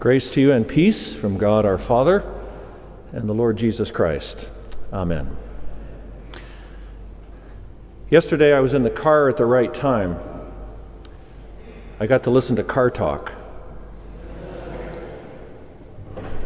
[0.00, 2.24] Grace to you and peace from God our Father
[3.10, 4.48] and the Lord Jesus Christ.
[4.92, 5.36] Amen.
[8.08, 10.16] Yesterday I was in the car at the right time.
[11.98, 13.32] I got to listen to Car Talk.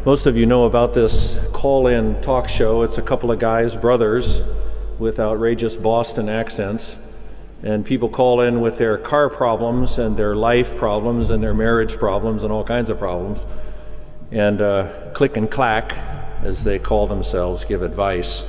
[0.03, 2.81] Most of you know about this call in talk show.
[2.81, 4.41] It's a couple of guys, brothers,
[4.97, 6.97] with outrageous Boston accents
[7.63, 11.97] and people call in with their car problems and their life problems and their marriage
[11.97, 13.45] problems and all kinds of problems.
[14.31, 15.93] And uh, click and clack,
[16.43, 18.45] as they call themselves, give advice.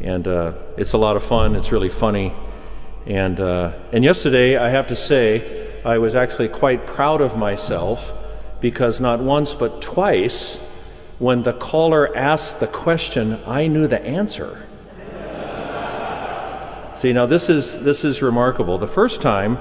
[0.00, 1.54] And uh, it's a lot of fun.
[1.54, 2.34] It's really funny.
[3.06, 8.12] And, uh, and yesterday, I have to say, I was actually quite proud of myself
[8.60, 10.56] because not once but twice,
[11.18, 14.66] when the caller asked the question, I knew the answer.
[17.00, 18.76] See, now this is, this is remarkable.
[18.76, 19.58] The first time,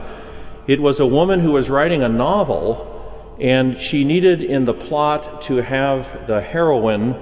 [0.67, 5.41] it was a woman who was writing a novel, and she needed in the plot
[5.43, 7.15] to have the heroine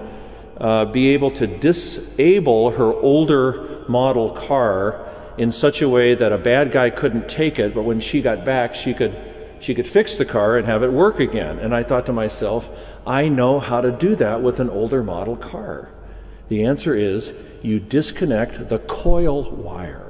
[0.57, 6.37] uh, be able to disable her older model car in such a way that a
[6.39, 9.21] bad guy couldn't take it, but when she got back, she could,
[9.59, 11.59] she could fix the car and have it work again.
[11.59, 12.67] And I thought to myself,
[13.05, 15.91] I know how to do that with an older model car.
[16.47, 20.06] The answer is you disconnect the coil wire.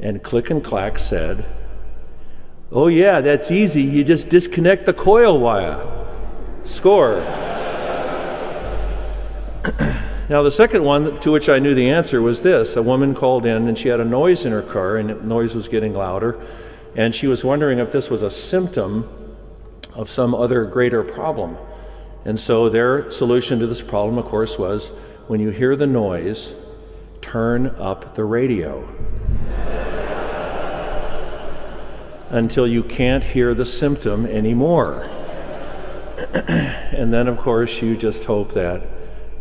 [0.00, 1.46] And Click and Clack said,
[2.72, 3.82] Oh, yeah, that's easy.
[3.82, 5.84] You just disconnect the coil wire.
[6.64, 7.16] Score.
[10.28, 13.44] now, the second one to which I knew the answer was this a woman called
[13.44, 16.40] in and she had a noise in her car, and the noise was getting louder.
[16.96, 19.08] And she was wondering if this was a symptom
[19.94, 21.56] of some other greater problem.
[22.24, 24.88] And so their solution to this problem, of course, was
[25.26, 26.54] when you hear the noise,
[27.20, 28.86] turn up the radio
[32.30, 35.02] until you can't hear the symptom anymore.
[36.32, 38.82] and then, of course, you just hope that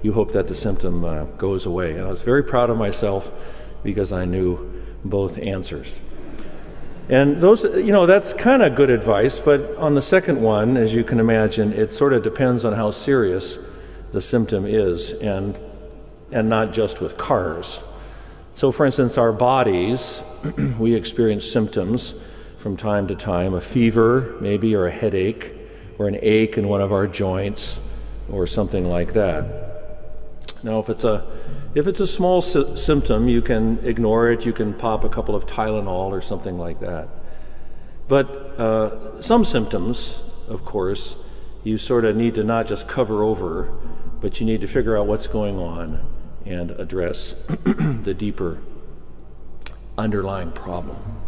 [0.02, 1.92] you hope that the symptom uh, goes away.
[1.92, 3.32] And I was very proud of myself
[3.84, 6.02] because I knew both answers.
[7.10, 10.94] And those, you know, that's kind of good advice, but on the second one, as
[10.94, 13.58] you can imagine, it sort of depends on how serious
[14.12, 15.60] the symptom is, and,
[16.32, 17.84] and not just with cars.
[18.54, 20.24] So, for instance, our bodies,
[20.80, 22.14] we experience symptoms
[22.60, 25.56] from time to time a fever, maybe, or a headache,
[25.98, 27.80] or an ache in one of our joints,
[28.30, 29.46] or something like that.
[30.62, 31.26] Now, if it's a
[31.74, 34.46] if it's a small sy- symptom, you can ignore it.
[34.46, 37.08] You can pop a couple of Tylenol or something like that.
[38.10, 41.16] But uh, some symptoms, of course,
[41.64, 43.72] you sort of need to not just cover over,
[44.20, 46.06] but you need to figure out what's going on
[46.46, 48.60] and address the deeper
[49.98, 51.19] underlying problem.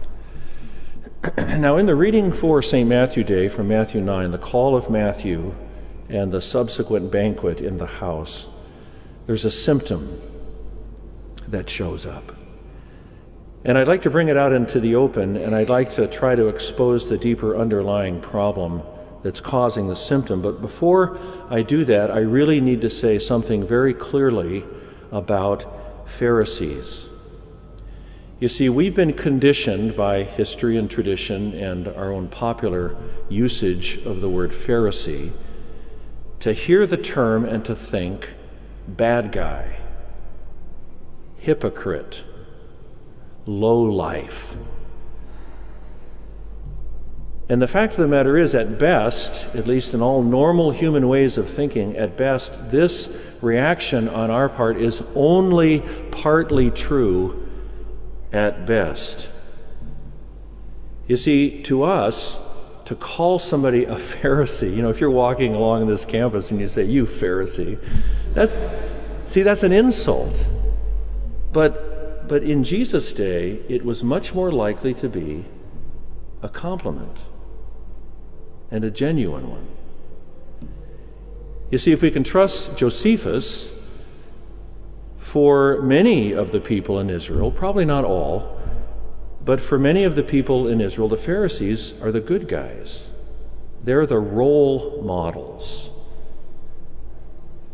[1.37, 2.89] now, in the reading for St.
[2.89, 5.55] Matthew Day from Matthew 9, the call of Matthew
[6.09, 8.47] and the subsequent banquet in the house,
[9.27, 10.19] there's a symptom
[11.47, 12.35] that shows up.
[13.63, 16.33] And I'd like to bring it out into the open, and I'd like to try
[16.33, 18.81] to expose the deeper underlying problem
[19.21, 20.41] that's causing the symptom.
[20.41, 21.19] But before
[21.51, 24.65] I do that, I really need to say something very clearly
[25.11, 27.10] about Pharisees.
[28.41, 32.97] You see, we've been conditioned by history and tradition and our own popular
[33.29, 35.31] usage of the word Pharisee
[36.39, 38.33] to hear the term and to think
[38.87, 39.77] bad guy,
[41.37, 42.23] hypocrite,
[43.45, 44.57] low life.
[47.47, 51.07] And the fact of the matter is, at best, at least in all normal human
[51.07, 57.47] ways of thinking, at best, this reaction on our part is only partly true
[58.31, 59.29] at best.
[61.07, 62.39] You see, to us,
[62.85, 66.67] to call somebody a Pharisee, you know, if you're walking along this campus and you
[66.67, 67.79] say, You Pharisee,
[68.33, 68.55] that's,
[69.25, 70.47] see, that's an insult.
[71.51, 75.43] But, but in Jesus' day, it was much more likely to be
[76.41, 77.19] a compliment
[78.71, 79.67] and a genuine one.
[81.69, 83.71] You see, if we can trust Josephus,
[85.21, 88.59] for many of the people in Israel, probably not all,
[89.45, 93.09] but for many of the people in Israel, the Pharisees are the good guys.
[93.83, 95.91] They're the role models.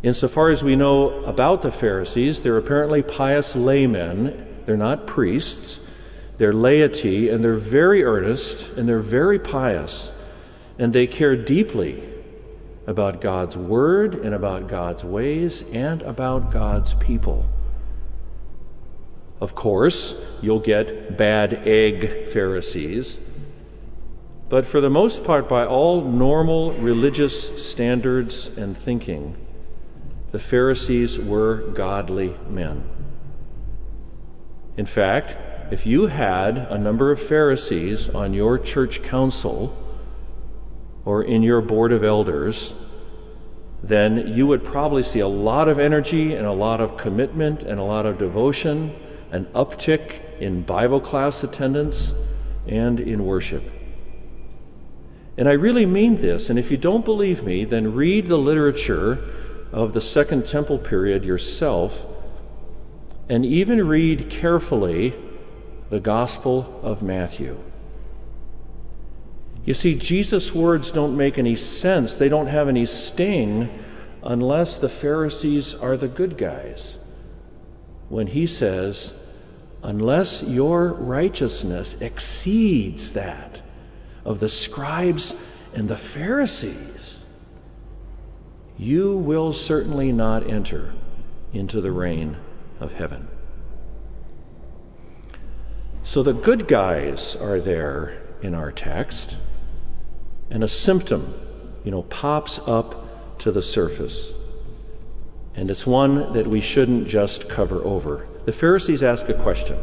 [0.04, 4.46] Insofar as we know about the Pharisees, they're apparently pious laymen.
[4.66, 5.80] They're not priests.
[6.38, 10.12] They're laity, and they're very earnest, and they're very pious,
[10.78, 12.04] and they care deeply
[12.88, 17.46] about God's Word and about God's ways and about God's people.
[19.40, 23.20] Of course, you'll get bad egg Pharisees,
[24.50, 29.36] but for the most part, by all normal religious standards and thinking,
[30.32, 32.90] the Pharisees were godly men.
[34.78, 35.38] In fact,
[35.72, 39.76] if you had a number of Pharisees on your church council
[41.08, 42.76] or in your board of elders,
[43.82, 47.80] then you would probably see a lot of energy and a lot of commitment and
[47.80, 48.94] a lot of devotion,
[49.32, 52.14] an uptick in Bible class attendance
[52.68, 53.64] and in worship.
[55.38, 59.30] And I really mean this, and if you don't believe me, then read the literature
[59.72, 62.06] of the Second Temple period yourself,
[63.30, 65.14] and even read carefully
[65.90, 67.58] the Gospel of Matthew.
[69.68, 73.70] You see, Jesus' words don't make any sense, they don't have any sting
[74.24, 76.98] unless the Pharisees are the good guys.
[78.08, 79.14] When he says,
[79.84, 83.62] unless your righteousness exceeds that
[84.24, 85.36] of the scribes
[85.74, 87.26] and the Pharisees,
[88.78, 90.94] you will certainly not enter
[91.52, 92.38] into the reign
[92.80, 93.28] of heaven.
[96.04, 99.36] So the good guys are there in our text,
[100.50, 101.34] and a symptom,
[101.84, 104.32] you know, pops up to the surface.
[105.56, 108.28] And it's one that we shouldn't just cover over.
[108.46, 109.78] The Pharisees ask a question.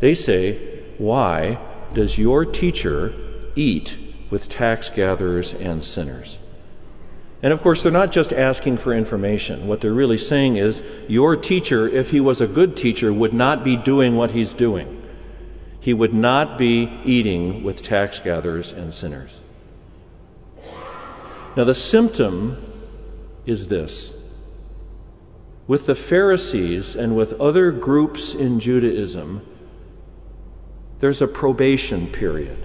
[0.00, 1.58] They say, Why
[1.94, 3.14] does your teacher
[3.56, 3.96] eat
[4.30, 6.38] with tax gatherers and sinners?
[7.42, 9.66] And of course, they're not just asking for information.
[9.66, 13.64] What they're really saying is, Your teacher, if he was a good teacher, would not
[13.64, 15.02] be doing what he's doing
[15.84, 19.42] he would not be eating with tax gatherers and sinners.
[21.56, 22.56] Now, the symptom
[23.46, 24.12] is this
[25.66, 29.46] with the Pharisees and with other groups in Judaism,
[31.00, 32.58] there's a probation period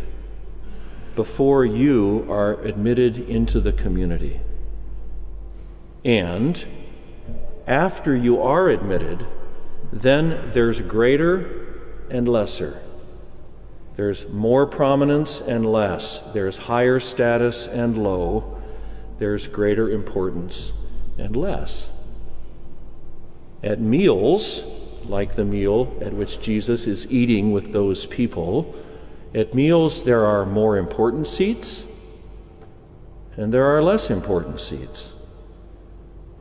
[1.15, 4.39] before you are admitted into the community.
[6.03, 6.65] And
[7.67, 9.25] after you are admitted,
[9.91, 12.81] then there's greater and lesser.
[13.95, 16.21] There's more prominence and less.
[16.33, 18.58] There's higher status and low.
[19.19, 20.71] There's greater importance
[21.17, 21.91] and less.
[23.61, 24.63] At meals,
[25.03, 28.73] like the meal at which Jesus is eating with those people,
[29.35, 31.83] at meals there are more important seats
[33.35, 35.11] and there are less important seats.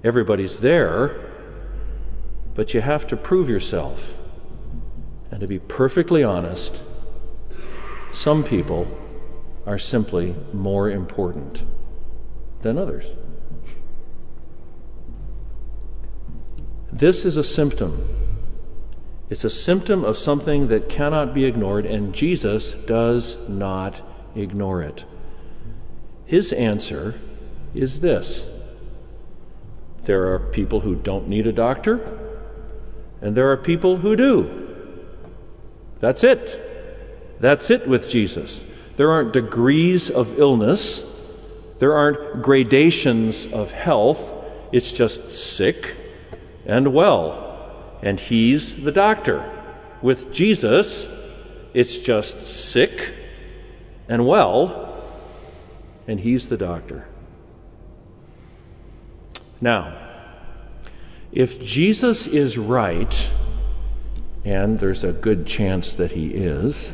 [0.04, 1.31] Everybody's there,
[2.54, 4.14] but you have to prove yourself.
[5.31, 6.82] And to be perfectly honest,
[8.12, 8.88] some people
[9.66, 11.64] are simply more important
[12.62, 13.14] than others.
[16.93, 18.08] This is a symptom.
[19.31, 24.00] It's a symptom of something that cannot be ignored, and Jesus does not
[24.34, 25.05] ignore it.
[26.25, 27.20] His answer
[27.75, 28.49] is this
[30.05, 32.19] there are people who don't need a doctor,
[33.20, 34.66] and there are people who do.
[36.00, 37.37] That's it.
[37.40, 38.64] That's it with Jesus.
[38.96, 41.05] There aren't degrees of illness,
[41.78, 44.32] there aren't gradations of health.
[44.72, 45.96] It's just sick
[46.66, 47.44] and well.
[48.02, 49.50] And He's the doctor.
[50.02, 51.08] With Jesus,
[51.75, 53.14] it's just sick
[54.08, 55.04] and well,
[56.06, 57.06] and He's the doctor.
[59.60, 59.96] Now,
[61.32, 63.31] if Jesus is right,
[64.44, 66.93] and there's a good chance that He is,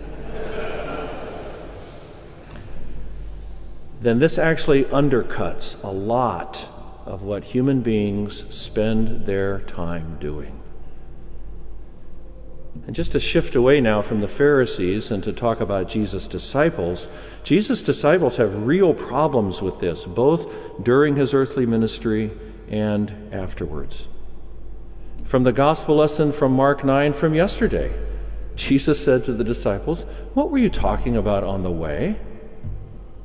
[4.04, 6.68] then this actually undercuts a lot
[7.06, 10.61] of what human beings spend their time doing.
[12.87, 17.08] And just to shift away now from the Pharisees and to talk about Jesus' disciples,
[17.44, 22.30] Jesus' disciples have real problems with this, both during his earthly ministry
[22.68, 24.08] and afterwards.
[25.25, 27.92] From the gospel lesson from Mark 9 from yesterday,
[28.56, 30.02] Jesus said to the disciples,
[30.34, 32.16] What were you talking about on the way?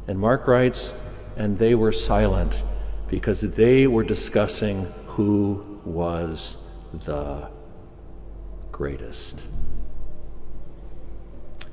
[0.09, 0.91] And Mark writes,
[1.37, 2.63] and they were silent
[3.09, 6.57] because they were discussing who was
[7.05, 7.47] the
[8.71, 9.39] greatest.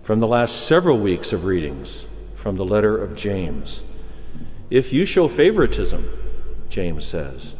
[0.02, 3.84] From the last several weeks of readings from the letter of James,
[4.68, 6.06] if you show favoritism,
[6.68, 7.54] James says,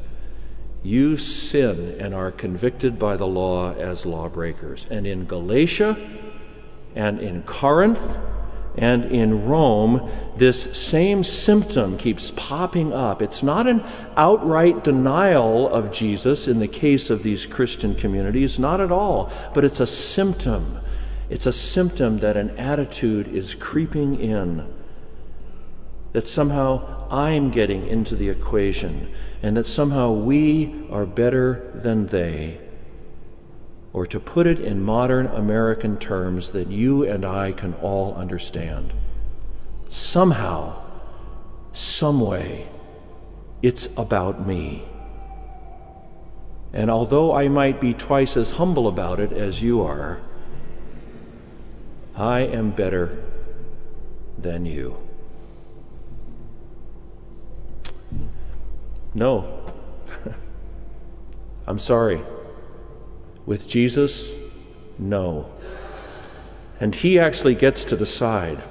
[0.83, 4.85] you sin and are convicted by the law as lawbreakers.
[4.91, 5.97] And in Galatia
[6.95, 8.19] and in Corinth
[8.77, 13.23] and in Rome, this same symptom keeps popping up.
[13.23, 13.83] It's not an
[14.17, 19.65] outright denial of Jesus in the case of these Christian communities, not at all, but
[19.65, 20.79] it's a symptom.
[21.31, 24.67] It's a symptom that an attitude is creeping in
[26.17, 32.59] that somehow I'm getting into the equation and that somehow we are better than they.
[33.97, 38.93] Or to put it in modern American terms that you and I can all understand.
[39.89, 40.83] Somehow,
[41.73, 42.69] someway,
[43.63, 44.85] it's about me.
[46.75, 50.21] And although I might be twice as humble about it as you are,
[52.15, 53.25] I am better
[54.37, 55.03] than you.
[59.15, 59.73] No.
[61.67, 62.21] I'm sorry.
[63.47, 64.29] With Jesus,
[64.99, 65.51] no.
[66.81, 68.63] And he actually gets to decide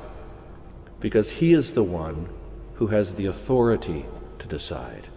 [0.99, 2.29] because he is the one
[2.75, 4.05] who has the authority
[4.39, 5.07] to decide.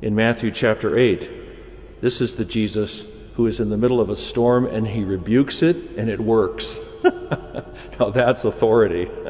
[0.00, 4.16] In Matthew chapter 8, this is the Jesus who is in the middle of a
[4.16, 6.78] storm and he rebukes it and it works.
[7.04, 9.10] now that's authority.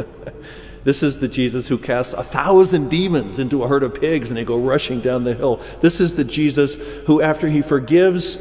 [0.83, 4.39] This is the Jesus who casts a thousand demons into a herd of pigs and
[4.39, 5.61] they go rushing down the hill.
[5.83, 6.77] This is the Jesus
[7.07, 8.39] who, after he forgives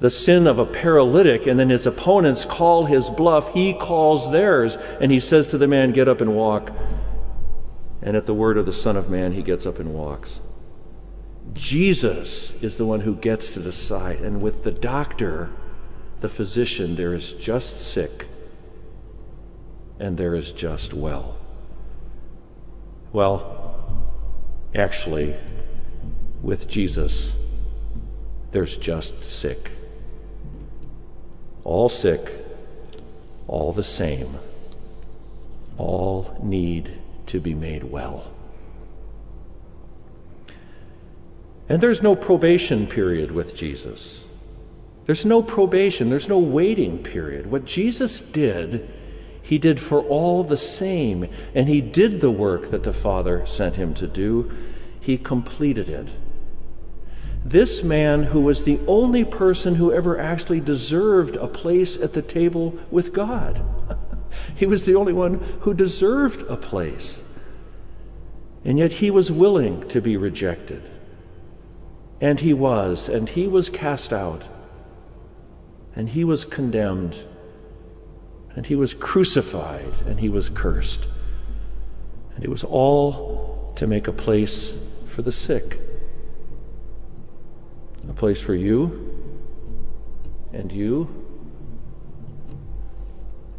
[0.00, 4.76] the sin of a paralytic and then his opponents call his bluff, he calls theirs
[5.00, 6.72] and he says to the man, Get up and walk.
[8.00, 10.40] And at the word of the Son of Man, he gets up and walks.
[11.52, 14.20] Jesus is the one who gets to decide.
[14.20, 15.50] And with the doctor,
[16.20, 18.28] the physician, there is just sick
[19.98, 21.36] and there is just well.
[23.12, 24.04] Well,
[24.74, 25.34] actually,
[26.42, 27.34] with Jesus,
[28.52, 29.72] there's just sick.
[31.68, 32.32] All sick,
[33.46, 34.38] all the same,
[35.76, 36.94] all need
[37.26, 38.24] to be made well.
[41.68, 44.24] And there's no probation period with Jesus.
[45.04, 47.50] There's no probation, there's no waiting period.
[47.50, 48.88] What Jesus did
[49.42, 53.76] he did for all the same, and he did the work that the Father sent
[53.76, 54.50] him to do.
[55.00, 56.14] He completed it.
[57.48, 62.20] This man, who was the only person who ever actually deserved a place at the
[62.20, 63.62] table with God,
[64.54, 67.22] he was the only one who deserved a place.
[68.64, 70.82] And yet he was willing to be rejected.
[72.20, 74.44] And he was, and he was cast out,
[75.96, 77.24] and he was condemned
[78.58, 81.06] and he was crucified and he was cursed.
[82.34, 84.76] And it was all to make a place
[85.06, 85.80] for the sick,
[88.08, 89.04] a place for you
[90.52, 91.08] and you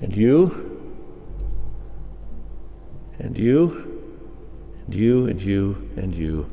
[0.02, 0.80] and you
[3.20, 4.02] and you
[4.88, 6.48] and you and you and you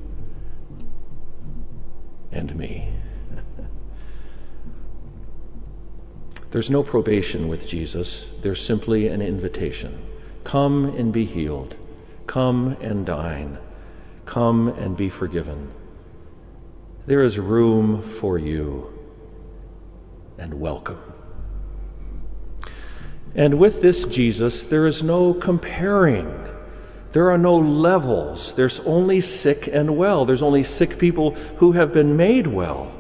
[2.33, 2.93] and me.
[6.51, 10.03] There's no probation with Jesus, there's simply an invitation.
[10.45, 11.77] Come and be healed.
[12.27, 13.59] Come and dine.
[14.27, 15.73] Come and be forgiven.
[17.07, 18.93] There is room for you
[20.39, 21.01] and welcome.
[23.35, 26.33] And with this Jesus, there is no comparing.
[27.13, 28.55] There are no levels.
[28.55, 30.25] There's only sick and well.
[30.25, 32.93] There's only sick people who have been made well.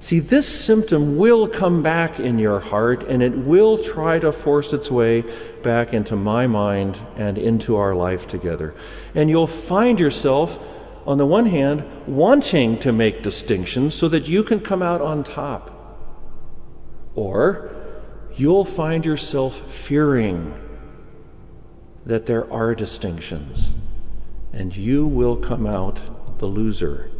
[0.00, 4.72] See, this symptom will come back in your heart and it will try to force
[4.72, 5.22] its way
[5.62, 8.74] back into my mind and into our life together.
[9.14, 10.58] And you'll find yourself,
[11.06, 15.24] on the one hand, wanting to make distinctions so that you can come out on
[15.24, 15.76] top.
[17.14, 17.70] Or
[18.36, 20.54] you'll find yourself fearing
[22.06, 23.74] that there are distinctions
[24.52, 26.00] and you will come out
[26.38, 27.10] the loser.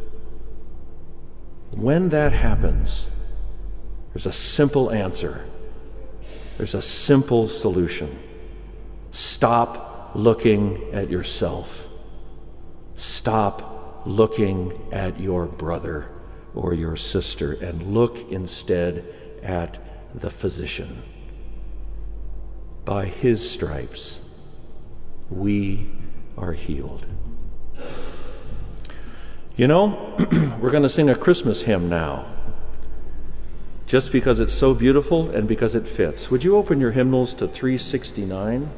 [1.71, 3.11] When that happens,
[4.13, 5.45] there's a simple answer,
[6.57, 8.19] there's a simple solution.
[9.13, 11.87] Stop looking at yourself.
[12.97, 13.70] Stop
[14.07, 16.11] looking at your brother
[16.55, 19.79] or your sister and look instead at
[20.15, 21.03] the physician.
[22.85, 24.21] By his stripes,
[25.29, 25.91] we
[26.37, 27.07] are healed.
[29.57, 30.17] You know,
[30.61, 32.27] we're going to sing a Christmas hymn now,
[33.87, 36.31] just because it's so beautiful and because it fits.
[36.31, 38.71] Would you open your hymnals to 369?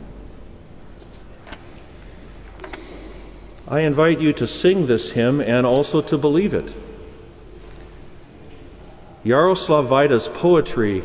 [3.73, 6.77] I invite you to sing this hymn and also to believe it.
[9.25, 11.03] Jaroslav Vajda's poetry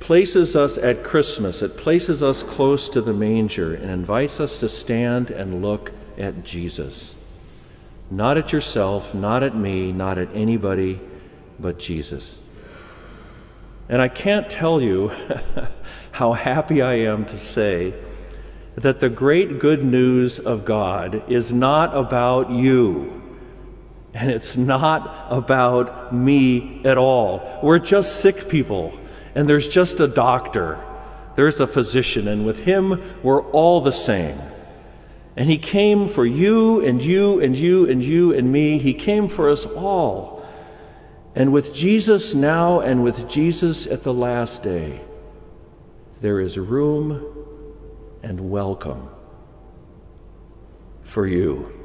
[0.00, 1.62] places us at Christmas.
[1.62, 6.42] It places us close to the manger and invites us to stand and look at
[6.42, 7.14] Jesus.
[8.10, 10.98] Not at yourself, not at me, not at anybody
[11.60, 12.40] but Jesus.
[13.88, 15.12] And I can't tell you
[16.10, 17.94] how happy I am to say
[18.82, 23.22] that the great good news of God is not about you.
[24.14, 27.60] And it's not about me at all.
[27.62, 28.98] We're just sick people,
[29.34, 30.78] and there's just a doctor.
[31.34, 34.40] There's a physician, and with him, we're all the same.
[35.36, 38.78] And he came for you and you and you and you and me.
[38.78, 40.44] He came for us all.
[41.36, 45.00] And with Jesus now and with Jesus at the last day,
[46.20, 47.37] there is room
[48.22, 49.08] and welcome
[51.02, 51.77] for you.